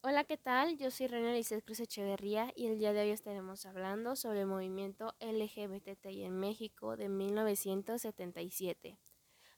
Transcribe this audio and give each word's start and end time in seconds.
Hola, 0.00 0.22
¿qué 0.22 0.36
tal? 0.36 0.78
Yo 0.78 0.92
soy 0.92 1.08
Reina 1.08 1.32
Lizeth 1.32 1.64
Cruz 1.64 1.80
Echeverría 1.80 2.52
y 2.54 2.66
el 2.66 2.78
día 2.78 2.92
de 2.92 3.00
hoy 3.00 3.10
estaremos 3.10 3.66
hablando 3.66 4.14
sobre 4.14 4.42
el 4.42 4.46
movimiento 4.46 5.16
LGBTI 5.18 6.22
en 6.22 6.38
México 6.38 6.96
de 6.96 7.08
1977. 7.08 8.96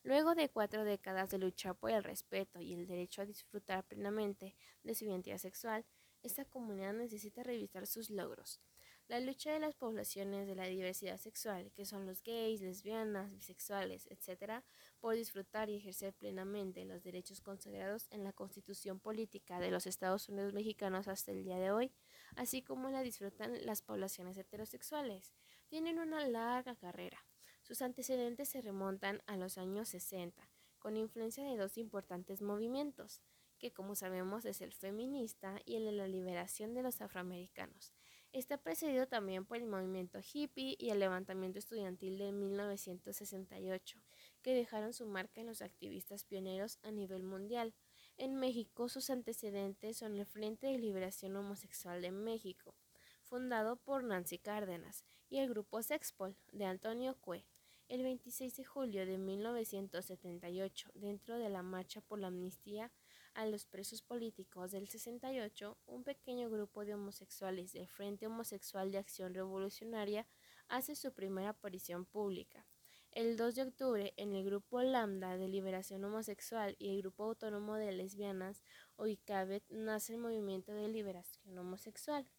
Luego 0.03 0.34
de 0.34 0.48
cuatro 0.48 0.84
décadas 0.84 1.29
de 1.29 1.37
luchar 1.37 1.76
por 1.76 1.90
el 1.90 2.03
respeto 2.03 2.58
y 2.58 2.72
el 2.72 2.87
derecho 2.87 3.21
a 3.21 3.26
disfrutar 3.26 3.84
plenamente 3.84 4.56
de 4.82 4.95
su 4.95 5.04
identidad 5.04 5.37
sexual, 5.37 5.84
esta 6.23 6.46
comunidad 6.46 6.95
necesita 6.95 7.43
revisar 7.43 7.86
sus 7.86 8.09
logros. 8.09 8.62
La 9.11 9.18
lucha 9.18 9.52
de 9.52 9.58
las 9.58 9.74
poblaciones 9.74 10.46
de 10.46 10.54
la 10.54 10.66
diversidad 10.66 11.18
sexual, 11.18 11.72
que 11.72 11.84
son 11.84 12.06
los 12.06 12.22
gays, 12.22 12.60
lesbianas, 12.60 13.32
bisexuales, 13.32 14.06
etc., 14.06 14.62
por 15.00 15.16
disfrutar 15.16 15.68
y 15.68 15.74
ejercer 15.74 16.14
plenamente 16.14 16.84
los 16.84 17.02
derechos 17.02 17.41
consagrados 17.41 18.06
en 18.12 18.23
la 18.23 18.32
Constitución 18.32 19.00
Política 19.00 19.59
de 19.59 19.73
los 19.73 19.88
Estados 19.88 20.28
Unidos 20.28 20.52
mexicanos 20.52 21.09
hasta 21.09 21.32
el 21.32 21.42
día 21.42 21.59
de 21.59 21.73
hoy, 21.73 21.92
así 22.37 22.62
como 22.62 22.88
la 22.88 23.02
disfrutan 23.02 23.66
las 23.66 23.82
poblaciones 23.82 24.37
heterosexuales, 24.37 25.32
tienen 25.66 25.98
una 25.98 26.24
larga 26.29 26.77
carrera. 26.77 27.18
Sus 27.62 27.82
antecedentes 27.82 28.48
se 28.48 28.60
remontan 28.60 29.24
a 29.27 29.37
los 29.37 29.59
años 29.59 29.88
60, 29.88 30.48
con 30.79 30.96
influencia 30.96 31.42
de 31.42 31.56
dos 31.56 31.79
importantes 31.79 32.42
movimientos, 32.42 33.23
que 33.59 33.73
como 33.73 33.96
sabemos 33.96 34.45
es 34.45 34.60
el 34.60 34.73
feminista 34.73 35.60
y 35.65 35.74
el 35.74 35.87
de 35.87 35.92
la 35.92 36.06
liberación 36.06 36.74
de 36.74 36.84
los 36.84 37.01
afroamericanos. 37.01 37.92
Está 38.33 38.59
precedido 38.59 39.09
también 39.09 39.45
por 39.45 39.57
el 39.57 39.66
movimiento 39.66 40.20
hippie 40.20 40.77
y 40.79 40.91
el 40.91 41.01
levantamiento 41.01 41.59
estudiantil 41.59 42.16
de 42.16 42.30
1968, 42.30 43.98
que 44.41 44.55
dejaron 44.55 44.93
su 44.93 45.05
marca 45.07 45.41
en 45.41 45.48
los 45.48 45.62
activistas 45.62 46.23
pioneros 46.23 46.79
a 46.83 46.93
nivel 46.93 47.24
mundial. 47.24 47.74
En 48.16 48.37
México 48.37 48.88
sus 48.88 49.11
antecedentes 49.11 49.97
son 49.97 50.16
el 50.16 50.27
Frente 50.27 50.69
de 50.69 50.79
Liberación 50.79 51.35
Homosexual 51.35 52.02
de 52.02 52.12
México, 52.12 52.77
fundado 53.24 53.74
por 53.74 54.04
Nancy 54.04 54.38
Cárdenas, 54.38 55.02
y 55.29 55.38
el 55.38 55.49
grupo 55.49 55.82
Sexpol 55.82 56.37
de 56.52 56.66
Antonio 56.66 57.16
Cue. 57.21 57.45
El 57.88 58.04
26 58.04 58.57
de 58.57 58.65
julio 58.65 59.07
de 59.07 59.19
1978, 59.19 60.93
dentro 60.95 61.37
de 61.37 61.49
la 61.49 61.65
marcha 61.65 62.01
por 62.01 62.21
la 62.21 62.29
amnistía, 62.29 62.93
a 63.34 63.46
los 63.46 63.64
presos 63.64 64.03
políticos 64.03 64.70
del 64.70 64.88
68, 64.88 65.78
un 65.86 66.04
pequeño 66.04 66.50
grupo 66.50 66.84
de 66.84 66.94
homosexuales 66.94 67.72
del 67.72 67.88
Frente 67.88 68.26
Homosexual 68.26 68.91
de 68.91 68.98
Acción 68.98 69.34
Revolucionaria 69.34 70.26
hace 70.69 70.94
su 70.94 71.12
primera 71.12 71.50
aparición 71.50 72.04
pública. 72.06 72.66
El 73.12 73.36
2 73.36 73.54
de 73.56 73.62
octubre, 73.62 74.14
en 74.16 74.34
el 74.34 74.44
grupo 74.44 74.82
Lambda 74.82 75.36
de 75.36 75.48
Liberación 75.48 76.04
Homosexual 76.04 76.76
y 76.78 76.91
el 76.91 77.03
grupo 77.03 77.25
autónomo 77.25 77.75
de 77.75 77.91
lesbianas, 77.91 78.62
OICABET, 78.97 79.64
nace 79.69 80.12
el 80.12 80.19
movimiento 80.20 80.72
de 80.72 80.88
liberación 80.88 81.58
homosexual. 81.58 82.31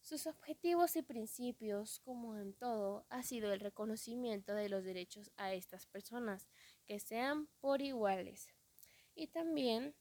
Sus 0.00 0.26
objetivos 0.26 0.96
y 0.96 1.02
principios, 1.02 1.98
como 2.00 2.36
en 2.36 2.54
todo, 2.54 3.06
ha 3.10 3.22
sido 3.22 3.52
el 3.52 3.60
reconocimiento 3.60 4.54
de 4.54 4.68
los 4.68 4.84
derechos 4.84 5.30
a 5.36 5.52
estas 5.52 5.86
personas, 5.86 6.48
que 6.86 6.98
sean 6.98 7.48
por 7.60 7.82
iguales, 7.82 8.48
y 9.14 9.28
también 9.28 9.94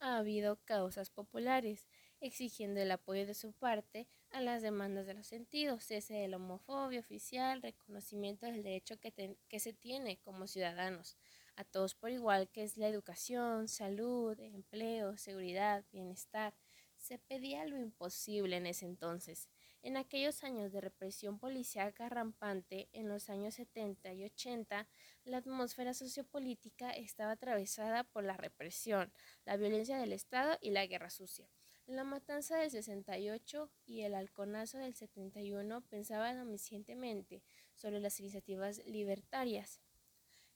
ha 0.00 0.18
habido 0.18 0.56
causas 0.64 1.10
populares 1.10 1.88
exigiendo 2.20 2.80
el 2.80 2.90
apoyo 2.90 3.26
de 3.26 3.34
su 3.34 3.52
parte 3.52 4.08
a 4.30 4.40
las 4.40 4.62
demandas 4.62 5.06
de 5.06 5.14
los 5.14 5.26
sentidos, 5.26 5.84
cese 5.84 6.14
de 6.14 6.28
la 6.28 6.36
homofobia 6.36 7.00
oficial, 7.00 7.62
reconocimiento 7.62 8.46
del 8.46 8.62
derecho 8.62 8.98
que, 8.98 9.36
que 9.48 9.60
se 9.60 9.72
tiene 9.72 10.18
como 10.18 10.46
ciudadanos 10.46 11.16
a 11.56 11.64
todos 11.64 11.94
por 11.94 12.10
igual, 12.10 12.48
que 12.48 12.62
es 12.62 12.76
la 12.76 12.88
educación, 12.88 13.68
salud, 13.68 14.38
empleo, 14.40 15.16
seguridad, 15.16 15.84
bienestar. 15.92 16.54
Se 16.96 17.18
pedía 17.18 17.64
lo 17.66 17.78
imposible 17.78 18.56
en 18.56 18.66
ese 18.66 18.86
entonces. 18.86 19.48
En 19.82 19.96
aquellos 19.96 20.44
años 20.44 20.70
de 20.70 20.80
represión 20.80 21.40
policial 21.40 21.92
rampante, 21.96 22.88
en 22.92 23.08
los 23.08 23.28
años 23.28 23.54
70 23.54 24.12
y 24.12 24.24
80, 24.24 24.88
la 25.24 25.38
atmósfera 25.38 25.92
sociopolítica 25.92 26.92
estaba 26.92 27.32
atravesada 27.32 28.04
por 28.04 28.22
la 28.22 28.36
represión, 28.36 29.12
la 29.44 29.56
violencia 29.56 29.98
del 29.98 30.12
Estado 30.12 30.56
y 30.60 30.70
la 30.70 30.86
guerra 30.86 31.10
sucia. 31.10 31.48
La 31.86 32.04
matanza 32.04 32.58
del 32.58 32.70
68 32.70 33.72
y 33.84 34.02
el 34.02 34.14
halconazo 34.14 34.78
del 34.78 34.94
71 34.94 35.80
pensaban 35.88 36.38
omniscientemente 36.38 37.42
sobre 37.74 37.98
las 37.98 38.20
iniciativas 38.20 38.78
libertarias. 38.86 39.80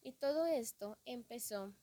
Y 0.03 0.13
todo 0.13 0.47
esto 0.47 0.99
empezó 1.05 1.75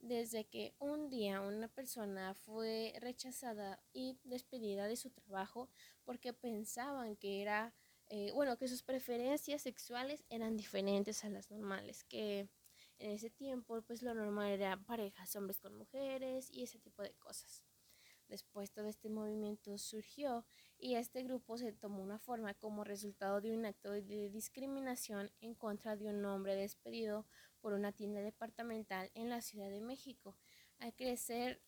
desde 0.00 0.44
que 0.46 0.74
un 0.78 1.08
día 1.10 1.40
una 1.40 1.68
persona 1.68 2.34
fue 2.34 2.94
rechazada 3.00 3.80
y 3.92 4.18
despedida 4.24 4.86
de 4.86 4.96
su 4.96 5.10
trabajo 5.10 5.68
porque 6.04 6.32
pensaban 6.32 7.16
que 7.16 7.42
era, 7.42 7.74
eh, 8.08 8.30
bueno, 8.32 8.56
que 8.56 8.68
sus 8.68 8.82
preferencias 8.82 9.62
sexuales 9.62 10.24
eran 10.28 10.56
diferentes 10.56 11.24
a 11.24 11.30
las 11.30 11.50
normales, 11.50 12.04
que 12.04 12.48
en 12.98 13.10
ese 13.10 13.30
tiempo 13.30 13.82
pues 13.82 14.02
lo 14.02 14.14
normal 14.14 14.52
era 14.52 14.76
parejas 14.76 15.34
hombres 15.36 15.60
con 15.60 15.76
mujeres 15.76 16.50
y 16.50 16.62
ese 16.62 16.78
tipo 16.78 17.02
de 17.02 17.14
cosas. 17.14 17.64
Después 18.28 18.72
todo 18.72 18.86
este 18.86 19.08
movimiento 19.08 19.78
surgió 19.78 20.44
y 20.78 20.96
este 20.96 21.22
grupo 21.22 21.58
se 21.58 21.72
tomó 21.72 22.02
una 22.02 22.18
forma 22.18 22.54
como 22.54 22.82
resultado 22.82 23.40
de 23.40 23.52
un 23.52 23.64
acto 23.64 23.92
de 23.92 24.30
discriminación 24.30 25.30
en 25.40 25.54
contra 25.54 25.96
de 25.96 26.08
un 26.08 26.24
hombre 26.24 26.56
despedido 26.56 27.24
por 27.66 27.72
una 27.72 27.90
tienda 27.90 28.20
departamental 28.20 29.10
en 29.16 29.28
la 29.28 29.40
Ciudad 29.40 29.68
de 29.68 29.80
México. 29.80 30.36
Al 30.78 30.94
crecer, 30.94 31.60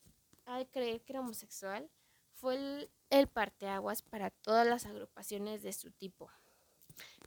al 0.45 0.71
creer 0.71 1.01
que 1.01 1.15
era 1.15 1.19
homosexual, 1.23 1.91
fue 2.35 2.55
el, 2.55 2.91
el 3.11 3.27
parteaguas 3.27 4.03
para 4.03 4.31
todas 4.31 4.65
las 4.65 4.87
agrupaciones 4.87 5.65
de 5.65 5.73
su 5.73 5.91
tipo. 5.91 6.31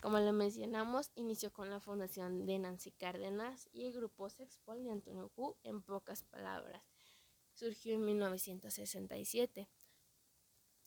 Como 0.01 0.19
lo 0.19 0.31
mencionamos, 0.31 1.11
inició 1.15 1.51
con 1.51 1.69
la 1.69 1.81
fundación 1.81 2.45
de 2.45 2.59
Nancy 2.59 2.91
Cárdenas 2.91 3.67
y 3.73 3.87
el 3.87 3.91
grupo 3.91 4.29
Sexpol 4.29 4.85
de 4.85 4.91
Antonio 4.91 5.27
Q, 5.35 5.57
en 5.63 5.81
pocas 5.81 6.23
palabras. 6.23 6.81
Surgió 7.53 7.95
en 7.95 8.05
1967 8.05 9.67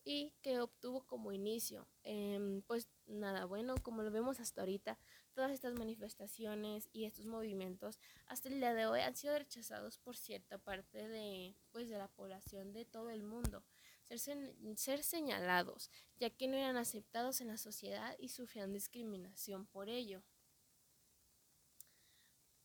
y 0.04 0.32
que 0.42 0.60
obtuvo 0.60 1.06
como 1.06 1.32
inicio, 1.32 1.88
em, 2.02 2.62
pues 2.62 2.88
nada 3.06 3.46
bueno, 3.46 3.74
como 3.82 4.02
lo 4.02 4.10
vemos 4.10 4.38
hasta 4.40 4.60
ahorita, 4.60 4.98
todas 5.32 5.50
estas 5.50 5.74
manifestaciones 5.74 6.88
y 6.92 7.04
estos 7.04 7.26
movimientos 7.26 7.98
hasta 8.26 8.48
el 8.48 8.60
día 8.60 8.74
de 8.74 8.86
hoy 8.86 9.00
han 9.00 9.16
sido 9.16 9.36
rechazados 9.38 9.98
por 9.98 10.16
cierta 10.16 10.58
parte 10.58 11.08
de, 11.08 11.56
pues, 11.72 11.88
de 11.88 11.98
la 11.98 12.08
población 12.08 12.72
de 12.72 12.84
todo 12.84 13.10
el 13.10 13.22
mundo, 13.22 13.64
ser, 14.16 14.54
ser 14.76 15.02
señalados, 15.02 15.90
ya 16.18 16.30
que 16.30 16.48
no 16.48 16.56
eran 16.56 16.76
aceptados 16.76 17.40
en 17.40 17.48
la 17.48 17.56
sociedad 17.56 18.14
y 18.18 18.28
sufrían 18.28 18.72
discriminación 18.72 19.66
por 19.66 19.88
ello. 19.88 20.22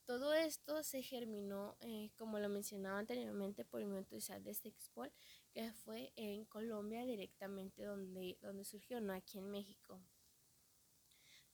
Todo 0.10 0.34
esto 0.34 0.82
se 0.82 1.04
germinó, 1.04 1.78
eh, 1.82 2.10
como 2.18 2.40
lo 2.40 2.50
mencionaba 2.50 2.98
anteriormente, 2.98 3.64
por 3.64 3.80
el 3.80 3.86
movimiento 3.86 4.16
de 4.16 4.54
Sexpol, 4.56 5.12
que 5.52 5.72
fue 5.72 6.12
en 6.16 6.46
Colombia 6.46 7.06
directamente 7.06 7.84
donde, 7.84 8.36
donde 8.42 8.66
surgió, 8.66 9.00
no 9.02 9.14
aquí 9.14 9.38
en 9.38 9.52
México. 9.52 10.02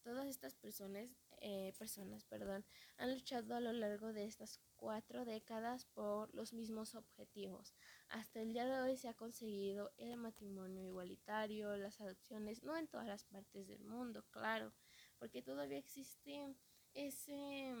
Todas 0.02 0.26
estas 0.26 0.54
personas, 0.54 1.06
eh, 1.42 1.74
personas 1.78 2.24
perdón, 2.24 2.64
han 2.96 3.12
luchado 3.12 3.56
a 3.56 3.60
lo 3.60 3.74
largo 3.74 4.14
de 4.14 4.24
estas 4.24 4.58
cuatro 4.76 5.26
décadas 5.26 5.84
por 5.84 6.34
los 6.34 6.54
mismos 6.54 6.94
objetivos. 6.94 7.74
Hasta 8.08 8.40
el 8.40 8.54
día 8.54 8.64
de 8.64 8.80
hoy 8.80 8.96
se 8.96 9.08
ha 9.08 9.14
conseguido 9.14 9.92
el 9.98 10.16
matrimonio 10.16 10.82
igualitario, 10.82 11.76
las 11.76 12.00
adopciones, 12.00 12.62
no 12.62 12.74
en 12.78 12.88
todas 12.88 13.06
las 13.06 13.22
partes 13.24 13.68
del 13.68 13.84
mundo, 13.84 14.24
claro, 14.30 14.72
porque 15.18 15.42
todavía 15.42 15.76
existe 15.76 16.56
ese 16.94 17.74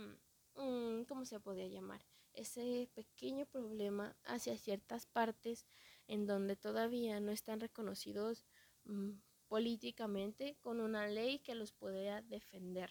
¿cómo 0.56 1.24
se 1.24 1.40
podría 1.40 1.68
llamar? 1.68 2.04
Ese 2.32 2.88
pequeño 2.94 3.46
problema 3.46 4.16
hacia 4.24 4.56
ciertas 4.56 5.06
partes 5.06 5.66
en 6.06 6.26
donde 6.26 6.56
todavía 6.56 7.20
no 7.20 7.30
están 7.30 7.60
reconocidos 7.60 8.44
mm, 8.84 9.12
políticamente 9.48 10.56
con 10.60 10.80
una 10.80 11.06
ley 11.08 11.38
que 11.40 11.54
los 11.54 11.72
pueda 11.72 12.22
defender. 12.22 12.90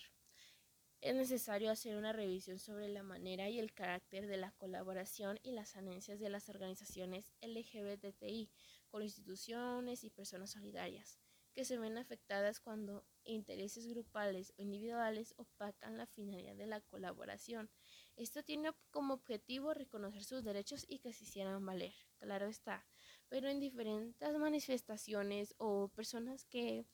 Es 1.02 1.16
necesario 1.16 1.70
hacer 1.70 1.98
una 1.98 2.14
revisión 2.14 2.58
sobre 2.58 2.88
la 2.88 3.04
manera 3.04 3.50
y 3.50 3.60
el 3.60 3.74
carácter 3.74 4.28
de 4.28 4.38
la 4.38 4.52
colaboración 4.52 5.40
y 5.44 5.52
las 5.52 5.76
anencias 5.76 6.20
de 6.20 6.30
las 6.30 6.50
organizaciones 6.50 7.32
LGBTI 7.42 8.50
con 8.90 9.04
instituciones 9.04 10.04
y 10.04 10.10
personas 10.10 10.52
solidarias 10.52 11.20
que 11.56 11.64
se 11.64 11.78
ven 11.78 11.98
afectadas 11.98 12.60
cuando 12.60 13.06
intereses 13.24 13.88
grupales 13.88 14.54
o 14.58 14.62
individuales 14.62 15.34
opacan 15.38 15.98
la 15.98 16.06
finalidad 16.06 16.56
de 16.56 16.68
la 16.68 16.82
colaboración. 16.82 17.72
Esto 18.18 18.44
tiene 18.44 18.72
como 18.92 19.14
objetivo 19.14 19.74
reconocer 19.74 20.26
sus 20.26 20.44
derechos 20.44 20.86
y 20.88 21.00
que 21.00 21.14
se 21.14 21.24
hicieran 21.24 21.66
valer, 21.66 21.94
claro 22.20 22.48
está, 22.48 22.86
pero 23.30 23.48
en 23.48 23.62
diferentes 23.62 24.38
manifestaciones 24.38 25.56
o 25.58 25.88
personas 25.88 26.44
que 26.44 26.86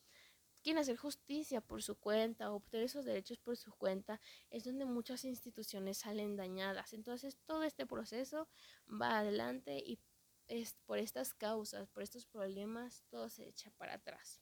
quieren 0.62 0.80
hacer 0.80 0.96
justicia 0.96 1.60
por 1.60 1.82
su 1.82 1.96
cuenta 1.96 2.52
o 2.52 2.56
obtener 2.56 2.86
esos 2.86 3.04
derechos 3.04 3.38
por 3.38 3.56
su 3.56 3.72
cuenta, 3.72 4.20
es 4.48 4.62
donde 4.62 4.84
muchas 4.84 5.24
instituciones 5.24 5.98
salen 5.98 6.36
dañadas. 6.36 6.92
Entonces 6.92 7.36
todo 7.46 7.64
este 7.64 7.84
proceso 7.84 8.48
va 8.88 9.18
adelante 9.18 9.82
y 9.84 9.98
es, 10.46 10.76
por 10.86 10.98
estas 10.98 11.34
causas, 11.34 11.88
por 11.88 12.02
estos 12.04 12.26
problemas, 12.26 13.04
todo 13.10 13.28
se 13.28 13.48
echa 13.48 13.70
para 13.72 13.94
atrás. 13.94 14.40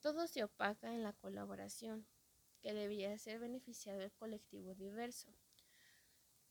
Todo 0.00 0.26
se 0.26 0.44
opaca 0.44 0.92
en 0.92 1.02
la 1.02 1.12
colaboración, 1.12 2.06
que 2.60 2.74
debía 2.74 3.16
ser 3.18 3.38
beneficiado 3.38 4.00
el 4.02 4.12
colectivo 4.12 4.74
diverso. 4.74 5.32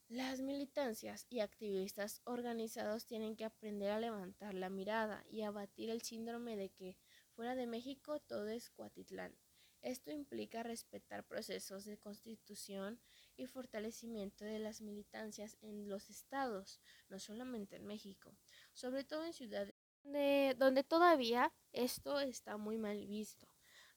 Las 0.07 0.41
militancias 0.41 1.25
y 1.29 1.39
activistas 1.39 2.21
organizados 2.25 3.05
tienen 3.05 3.35
que 3.35 3.45
aprender 3.45 3.91
a 3.91 3.99
levantar 3.99 4.53
la 4.53 4.69
mirada 4.69 5.25
y 5.29 5.41
a 5.41 5.51
batir 5.51 5.89
el 5.89 6.01
síndrome 6.01 6.55
de 6.55 6.69
que 6.69 6.97
fuera 7.31 7.55
de 7.55 7.67
México 7.67 8.19
todo 8.19 8.47
es 8.47 8.69
Cuatitlán. 8.69 9.35
Esto 9.81 10.11
implica 10.11 10.63
respetar 10.63 11.23
procesos 11.23 11.85
de 11.85 11.99
constitución 11.99 12.99
y 13.37 13.45
fortalecimiento 13.45 14.43
de 14.43 14.57
las 14.57 14.81
militancias 14.81 15.57
en 15.61 15.87
los 15.87 16.09
estados, 16.09 16.81
no 17.07 17.19
solamente 17.19 17.75
en 17.75 17.85
México, 17.85 18.35
sobre 18.73 19.03
todo 19.03 19.25
en 19.25 19.33
ciudades 19.33 19.74
donde, 20.05 20.83
todavía 20.83 21.51
esto 21.73 22.19
está 22.19 22.57
muy 22.57 22.77
mal 22.77 23.05
visto. 23.07 23.47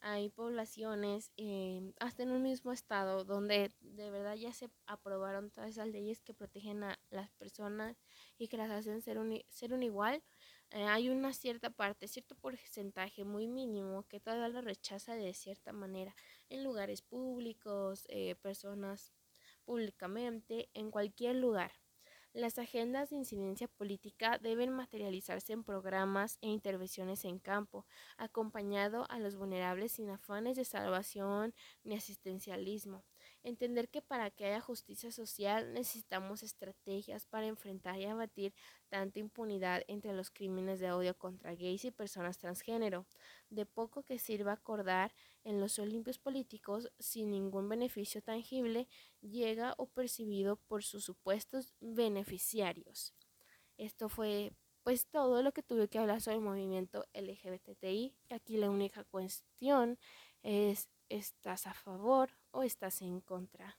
Hay 0.01 0.31
poblaciones, 0.31 1.33
eh, 1.37 1.93
hasta 1.99 2.23
en 2.23 2.31
un 2.31 2.43
mismo 2.43 2.73
estado, 2.73 3.25
donde 3.25 3.73
de 3.81 4.11
verdad 4.11 4.37
ya 4.37 4.53
se 4.53 4.71
aprobaron 4.87 5.51
todas 5.51 5.71
esas 5.71 5.89
leyes 5.89 6.21
que 6.21 6.35
protegen 6.35 6.85
a 6.85 6.99
las 7.11 7.33
personas 7.33 7.97
y 8.39 8.47
que 8.49 8.57
las 8.57 8.71
hacen 8.71 9.03
ser 9.03 9.19
un, 9.19 9.43
ser 9.49 9.73
un 9.73 9.83
igual. 9.83 10.23
Eh, 10.71 10.85
hay 10.85 11.09
una 11.09 11.33
cierta 11.33 11.71
parte, 11.71 12.07
cierto 12.09 12.37
porcentaje 12.37 13.25
muy 13.25 13.49
mínimo 13.49 14.05
que 14.09 14.21
todavía 14.21 14.49
lo 14.49 14.61
rechaza 14.63 15.15
de 15.17 15.35
cierta 15.35 15.73
manera 15.73 16.15
en 16.49 16.63
lugares 16.63 17.03
públicos, 17.03 18.05
eh, 18.09 18.37
personas 18.37 19.13
públicamente, 19.65 20.71
en 20.75 20.91
cualquier 20.91 21.37
lugar. 21.37 21.73
Las 22.39 22.57
agendas 22.61 23.11
de 23.11 23.17
incidencia 23.17 23.67
política 23.67 24.39
deben 24.39 24.71
materializarse 24.71 25.53
en 25.53 25.65
programas 25.65 26.39
e 26.41 26.47
intervenciones 26.47 27.25
en 27.25 27.41
campo, 27.41 27.85
acompañado 28.17 29.11
a 29.11 29.19
los 29.19 29.35
vulnerables 29.35 29.91
sin 29.91 30.09
afanes 30.09 30.57
de 30.57 30.65
salvación 30.65 31.53
ni 31.83 31.97
asistencialismo. 31.97 33.03
Entender 33.45 33.89
que 33.89 34.03
para 34.03 34.31
que 34.31 34.47
haya 34.47 34.61
justicia 34.61 35.13
social 35.13 35.73
necesitamos 35.73 36.43
estrategias 36.43 37.27
para 37.27 37.47
enfrentar 37.47 37.99
y 37.99 38.05
abatir 38.05 38.53
tanta 38.89 39.21
impunidad 39.21 39.83
entre 39.87 40.13
los 40.13 40.31
crímenes 40.31 40.81
de 40.81 40.91
odio 40.91 41.17
contra 41.17 41.55
gays 41.55 41.85
y 41.85 41.91
personas 41.91 42.39
transgénero. 42.39 43.07
De 43.49 43.65
poco 43.65 44.03
que 44.03 44.19
sirva 44.19 44.53
acordar 44.53 45.15
en 45.45 45.61
los 45.61 45.79
olimpios 45.79 46.19
políticos 46.19 46.91
sin 46.99 47.31
ningún 47.31 47.69
beneficio 47.69 48.23
tangible 48.23 48.89
llega 49.21 49.75
o 49.79 49.87
percibido 49.87 50.57
por 50.57 50.83
sus 50.83 51.05
supuestos 51.05 51.75
beneficiarios. 51.81 53.15
Esto 53.77 54.09
fue 54.09 54.53
pues 54.83 55.07
todo 55.07 55.43
lo 55.43 55.53
que 55.53 55.63
tuve 55.63 55.89
que 55.89 55.99
hablar 55.99 56.21
sobre 56.21 56.39
el 56.39 56.43
movimiento 56.43 57.05
LGBTI. 57.13 58.15
Aquí 58.31 58.57
la 58.57 58.71
única 58.71 59.05
cuestión 59.05 59.99
es 60.43 60.89
¿estás 61.09 61.67
a 61.67 61.75
favor 61.75 62.31
o 62.59 62.65
estás 62.65 63.03
en 63.03 63.21
contra? 63.21 63.79